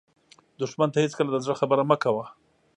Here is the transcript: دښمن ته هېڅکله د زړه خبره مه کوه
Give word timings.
دښمن 0.59 0.89
ته 0.93 0.97
هېڅکله 1.03 1.29
د 1.31 1.37
زړه 1.45 1.55
خبره 1.61 1.83
مه 1.89 1.97
کوه 2.03 2.25